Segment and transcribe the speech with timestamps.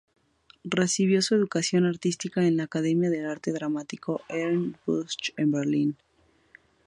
[0.63, 5.95] Recibió su educación artística en la Academia de Arte Dramático Ernst Busch, en Berlín.